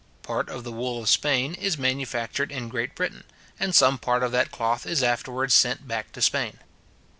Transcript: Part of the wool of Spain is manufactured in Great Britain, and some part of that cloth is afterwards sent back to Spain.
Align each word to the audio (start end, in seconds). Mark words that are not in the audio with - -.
Part 0.23 0.49
of 0.49 0.63
the 0.63 0.71
wool 0.71 0.99
of 1.03 1.09
Spain 1.09 1.53
is 1.53 1.77
manufactured 1.77 2.51
in 2.51 2.69
Great 2.69 2.95
Britain, 2.95 3.23
and 3.59 3.75
some 3.75 3.99
part 3.99 4.23
of 4.23 4.31
that 4.31 4.49
cloth 4.49 4.87
is 4.87 5.03
afterwards 5.03 5.53
sent 5.53 5.87
back 5.87 6.11
to 6.13 6.23
Spain. 6.23 6.57